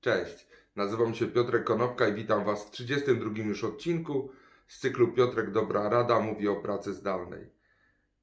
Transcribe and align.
Cześć, 0.00 0.46
nazywam 0.76 1.14
się 1.14 1.26
Piotrek 1.26 1.64
Konopka 1.64 2.08
i 2.08 2.14
witam 2.14 2.44
Was 2.44 2.66
w 2.66 2.70
32 2.70 3.38
już 3.38 3.64
odcinku 3.64 4.30
z 4.68 4.80
cyklu 4.80 5.12
Piotrek 5.12 5.50
Dobra 5.50 5.88
Rada 5.88 6.20
mówi 6.20 6.48
o 6.48 6.56
pracy 6.56 6.94
zdalnej. 6.94 7.50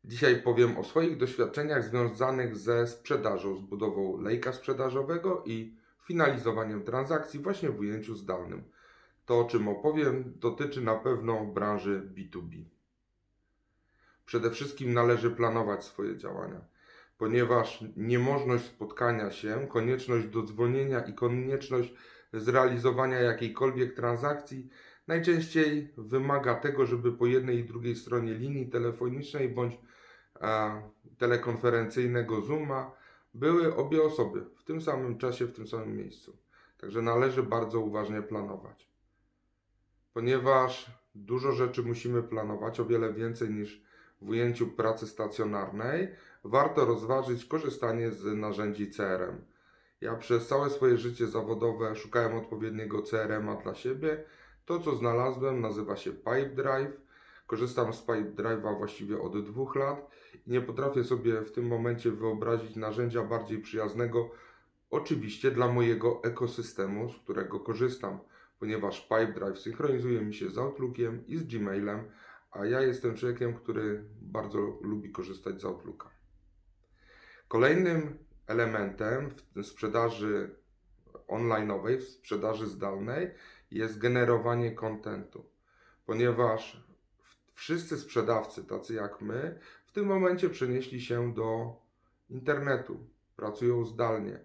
Dzisiaj 0.05 0.42
powiem 0.42 0.78
o 0.78 0.84
swoich 0.84 1.18
doświadczeniach 1.18 1.84
związanych 1.84 2.58
ze 2.58 2.88
sprzedażą, 2.88 3.55
z 3.55 3.62
budową 3.62 4.21
lejka 4.21 4.54
sprzedażowego 4.54 5.44
i 5.46 5.78
finalizowaniem 6.04 6.84
transakcji 6.84 7.40
właśnie 7.40 7.70
w 7.70 7.80
ujęciu 7.80 8.16
zdalnym. 8.16 8.64
To, 9.25 9.39
o 9.39 9.46
czym 9.46 9.68
opowiem, 9.68 10.34
dotyczy 10.36 10.82
na 10.82 10.96
pewno 10.96 11.46
branży 11.46 12.12
B2B. 12.16 12.64
Przede 14.25 14.52
wszystkim 14.52 14.94
należy 14.94 15.32
planować 15.32 15.84
swoje 15.84 16.18
działania 16.18 16.77
ponieważ 17.18 17.84
niemożność 17.95 18.65
spotkania 18.65 19.31
się, 19.31 19.67
konieczność 19.70 20.27
dodzwonienia 20.27 20.99
i 20.99 21.13
konieczność 21.13 21.93
zrealizowania 22.34 23.20
jakiejkolwiek 23.20 23.95
transakcji 23.95 24.70
najczęściej 25.08 25.94
wymaga 25.98 26.55
tego, 26.55 26.85
żeby 26.85 27.11
po 27.11 27.25
jednej 27.25 27.58
i 27.58 27.66
drugiej 27.66 27.95
stronie 27.95 28.34
linii 28.34 28.70
telefonicznej 28.70 29.49
bądź 29.49 29.77
a, 30.41 30.81
telekonferencyjnego 31.17 32.41
Zooma 32.41 32.91
były 33.34 33.75
obie 33.75 34.03
osoby 34.03 34.45
w 34.55 34.63
tym 34.63 34.81
samym 34.81 35.17
czasie, 35.17 35.45
w 35.45 35.55
tym 35.55 35.67
samym 35.67 35.97
miejscu. 35.97 36.38
Także 36.77 37.02
należy 37.02 37.44
bardzo 37.44 37.80
uważnie 37.80 38.22
planować. 38.22 38.89
Ponieważ 40.13 40.91
dużo 41.16 41.52
rzeczy 41.52 41.84
musimy 41.84 42.23
planować, 42.23 42.80
o 42.80 42.86
wiele 42.86 43.13
więcej 43.13 43.49
niż 43.49 43.84
w 44.21 44.30
ujęciu 44.30 44.67
pracy 44.67 45.07
stacjonarnej, 45.07 46.07
warto 46.44 46.85
rozważyć 46.85 47.45
korzystanie 47.45 48.12
z 48.12 48.25
narzędzi 48.25 48.91
CRM. 48.91 49.41
Ja 50.02 50.16
przez 50.16 50.48
całe 50.48 50.70
swoje 50.70 50.98
życie 50.98 51.27
zawodowe 51.27 51.95
szukałem 51.95 52.38
odpowiedniego 52.38 53.02
CRM-a 53.02 53.55
dla 53.55 53.75
siebie. 53.75 54.23
To, 54.66 54.80
co 54.80 54.95
znalazłem, 54.95 55.61
nazywa 55.61 55.95
się 55.95 56.11
Pipedrive. 56.11 57.08
Korzystam 57.47 57.94
z 57.94 58.05
Pipedrive'a 58.05 58.77
właściwie 58.77 59.22
od 59.22 59.45
dwóch 59.45 59.75
lat 59.75 60.09
i 60.47 60.52
nie 60.52 60.61
potrafię 60.61 61.03
sobie 61.03 61.42
w 61.42 61.52
tym 61.52 61.67
momencie 61.67 62.11
wyobrazić 62.11 62.75
narzędzia 62.75 63.23
bardziej 63.23 63.59
przyjaznego, 63.59 64.30
oczywiście 64.89 65.52
dla 65.52 65.67
mojego 65.67 66.23
ekosystemu, 66.23 67.09
z 67.09 67.17
którego 67.17 67.59
korzystam, 67.59 68.20
ponieważ 68.59 69.02
Pipedrive 69.02 69.59
synchronizuje 69.59 70.22
mi 70.22 70.33
się 70.33 70.49
z 70.49 70.58
Outlookiem 70.58 71.27
i 71.27 71.38
z 71.38 71.44
Gmailem, 71.44 71.99
a 72.52 72.66
ja 72.66 72.81
jestem 72.81 73.16
człowiekiem, 73.16 73.53
który 73.53 74.03
bardzo 74.22 74.59
lubi 74.81 75.12
korzystać 75.12 75.62
z 75.62 75.66
Outlooka. 75.66 76.09
Kolejnym 77.48 78.17
elementem 78.48 79.30
w 79.56 79.66
sprzedaży 79.66 80.56
online'owej, 81.28 81.98
w 81.98 82.04
sprzedaży 82.04 82.67
zdalnej 82.67 83.31
jest 83.72 83.98
generowanie 83.98 84.72
kontentu, 84.72 85.45
ponieważ 86.06 86.88
wszyscy 87.54 87.98
sprzedawcy, 87.98 88.64
tacy 88.64 88.94
jak 88.94 89.22
my, 89.22 89.59
w 89.86 89.92
tym 89.92 90.06
momencie 90.06 90.50
przenieśli 90.50 91.02
się 91.02 91.34
do 91.34 91.76
internetu, 92.30 93.08
pracują 93.36 93.86
zdalnie. 93.86 94.39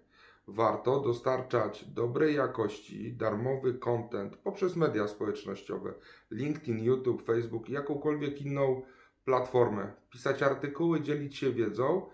Warto 0.47 0.99
dostarczać 0.99 1.85
dobrej 1.85 2.35
jakości, 2.35 3.13
darmowy 3.13 3.73
content 3.73 4.37
poprzez 4.37 4.75
media 4.75 5.07
społecznościowe, 5.07 5.93
LinkedIn, 6.31 6.83
YouTube, 6.83 7.25
Facebook, 7.25 7.69
jakąkolwiek 7.69 8.41
inną 8.41 8.81
platformę. 9.25 9.93
Pisać 10.09 10.43
artykuły, 10.43 11.01
dzielić 11.01 11.37
się 11.37 11.51
wiedzą, 11.51 12.09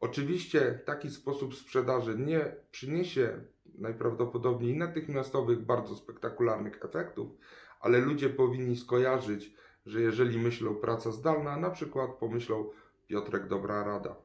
Oczywiście 0.00 0.80
taki 0.84 1.10
sposób 1.10 1.54
sprzedaży 1.54 2.18
nie 2.18 2.56
przyniesie 2.70 3.40
najprawdopodobniej 3.78 4.76
natychmiastowych, 4.76 5.58
bardzo 5.58 5.96
spektakularnych 5.96 6.84
efektów, 6.84 7.30
ale 7.80 7.98
ludzie 7.98 8.30
powinni 8.30 8.76
skojarzyć, 8.76 9.54
że 9.86 10.00
jeżeli 10.00 10.38
myślą 10.38 10.74
praca 10.74 11.10
zdalna, 11.12 11.56
na 11.56 11.70
przykład 11.70 12.10
pomyślą 12.10 12.70
Piotrek 13.06 13.46
dobra 13.48 13.84
rada. 13.84 14.16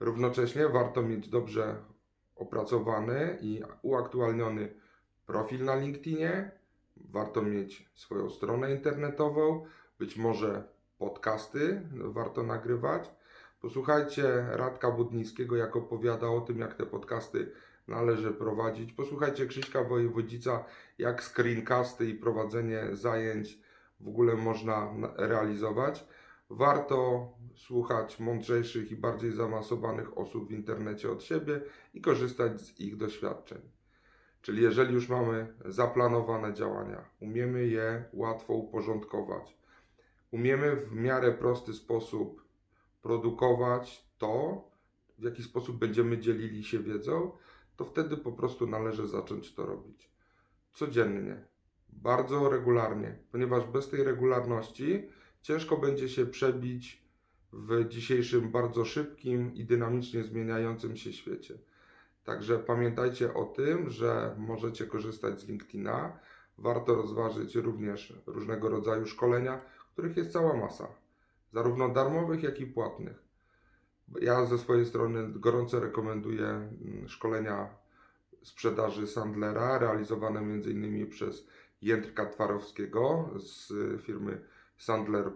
Równocześnie 0.00 0.68
warto 0.68 1.02
mieć 1.02 1.28
dobrze 1.28 1.76
opracowany 2.36 3.38
i 3.40 3.62
uaktualniony 3.82 4.74
profil 5.26 5.64
na 5.64 5.76
LinkedInie, 5.76 6.50
warto 6.96 7.42
mieć 7.42 7.90
swoją 7.94 8.30
stronę 8.30 8.72
internetową, 8.72 9.64
być 9.98 10.16
może 10.16 10.64
podcasty 10.98 11.82
warto 11.92 12.42
nagrywać 12.42 13.10
Posłuchajcie 13.60 14.46
Radka 14.50 14.90
Budnickiego, 14.90 15.56
jak 15.56 15.76
opowiada 15.76 16.28
o 16.28 16.40
tym, 16.40 16.58
jak 16.58 16.74
te 16.74 16.86
podcasty 16.86 17.52
należy 17.88 18.30
prowadzić. 18.30 18.92
Posłuchajcie 18.92 19.46
Krzyśka 19.46 19.84
Wojewodzica, 19.84 20.64
jak 20.98 21.22
screencasty 21.22 22.06
i 22.08 22.14
prowadzenie 22.14 22.88
zajęć 22.92 23.58
w 24.00 24.08
ogóle 24.08 24.34
można 24.34 24.94
realizować. 25.16 26.06
Warto 26.50 27.28
słuchać 27.54 28.20
mądrzejszych 28.20 28.92
i 28.92 28.96
bardziej 28.96 29.32
zaawansowanych 29.32 30.18
osób 30.18 30.48
w 30.48 30.52
internecie 30.52 31.10
od 31.10 31.22
siebie 31.22 31.60
i 31.94 32.00
korzystać 32.00 32.60
z 32.60 32.80
ich 32.80 32.96
doświadczeń. 32.96 33.60
Czyli 34.42 34.62
jeżeli 34.62 34.94
już 34.94 35.08
mamy 35.08 35.54
zaplanowane 35.64 36.54
działania, 36.54 37.10
umiemy 37.20 37.66
je 37.66 38.04
łatwo 38.12 38.54
uporządkować, 38.54 39.56
umiemy 40.30 40.76
w 40.76 40.92
miarę 40.92 41.32
prosty 41.32 41.72
sposób 41.74 42.44
produkować 43.02 44.10
to, 44.18 44.64
w 45.18 45.22
jaki 45.22 45.42
sposób 45.42 45.78
będziemy 45.78 46.18
dzielili 46.18 46.64
się 46.64 46.78
wiedzą, 46.78 47.32
to 47.76 47.84
wtedy 47.84 48.16
po 48.16 48.32
prostu 48.32 48.66
należy 48.66 49.08
zacząć 49.08 49.54
to 49.54 49.66
robić. 49.66 50.10
Codziennie, 50.72 51.44
bardzo 51.88 52.50
regularnie, 52.50 53.18
ponieważ 53.32 53.64
bez 53.64 53.88
tej 53.88 54.04
regularności 54.04 55.08
ciężko 55.46 55.76
będzie 55.76 56.08
się 56.08 56.26
przebić 56.26 57.02
w 57.52 57.88
dzisiejszym 57.88 58.50
bardzo 58.50 58.84
szybkim 58.84 59.54
i 59.54 59.64
dynamicznie 59.64 60.24
zmieniającym 60.24 60.96
się 60.96 61.12
świecie. 61.12 61.58
Także 62.24 62.58
pamiętajcie 62.58 63.34
o 63.34 63.44
tym, 63.44 63.90
że 63.90 64.34
możecie 64.38 64.86
korzystać 64.86 65.40
z 65.40 65.48
LinkedIna. 65.48 66.18
Warto 66.58 66.94
rozważyć 66.94 67.54
również 67.54 68.12
różnego 68.26 68.68
rodzaju 68.68 69.06
szkolenia, 69.06 69.60
których 69.92 70.16
jest 70.16 70.32
cała 70.32 70.56
masa 70.56 70.88
zarówno 71.52 71.88
darmowych, 71.88 72.42
jak 72.42 72.60
i 72.60 72.66
płatnych. 72.66 73.22
Ja 74.20 74.46
ze 74.46 74.58
swojej 74.58 74.86
strony 74.86 75.28
gorąco 75.28 75.80
rekomenduję 75.80 76.46
mm, 76.46 77.08
szkolenia 77.08 77.68
sprzedaży 78.42 79.06
Sandlera, 79.06 79.78
realizowane 79.78 80.40
m.in. 80.40 81.10
przez 81.10 81.46
Jędrka 81.82 82.26
Twarowskiego 82.26 83.30
z 83.38 83.72
firmy 84.02 84.55
Sandler 84.76 85.26
y, 85.26 85.32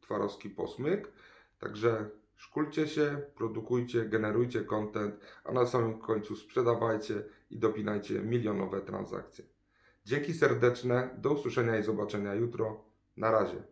Twarowski 0.00 0.50
Posmyk. 0.50 1.12
Także 1.58 2.10
szkulcie 2.36 2.88
się, 2.88 3.22
produkujcie, 3.34 4.04
generujcie 4.04 4.64
content, 4.64 5.14
a 5.44 5.52
na 5.52 5.66
samym 5.66 5.98
końcu 5.98 6.36
sprzedawajcie 6.36 7.24
i 7.50 7.58
dopinajcie 7.58 8.20
milionowe 8.20 8.80
transakcje. 8.80 9.44
Dzięki 10.04 10.34
serdeczne, 10.34 11.10
do 11.18 11.30
usłyszenia 11.30 11.78
i 11.78 11.82
zobaczenia 11.82 12.34
jutro. 12.34 12.84
Na 13.16 13.30
razie. 13.30 13.62